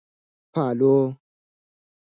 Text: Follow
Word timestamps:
Follow 0.53 1.21